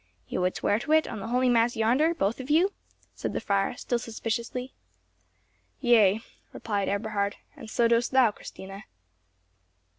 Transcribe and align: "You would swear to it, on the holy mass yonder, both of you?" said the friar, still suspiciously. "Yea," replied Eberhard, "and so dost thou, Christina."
"You 0.27 0.41
would 0.41 0.55
swear 0.55 0.79
to 0.79 0.93
it, 0.93 1.07
on 1.07 1.19
the 1.19 1.27
holy 1.27 1.47
mass 1.47 1.75
yonder, 1.75 2.15
both 2.15 2.39
of 2.39 2.49
you?" 2.49 2.73
said 3.13 3.33
the 3.33 3.39
friar, 3.39 3.75
still 3.77 3.99
suspiciously. 3.99 4.73
"Yea," 5.79 6.21
replied 6.53 6.89
Eberhard, 6.89 7.35
"and 7.55 7.69
so 7.69 7.87
dost 7.87 8.09
thou, 8.09 8.31
Christina." 8.31 8.85